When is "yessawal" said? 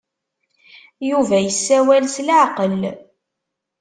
1.39-2.03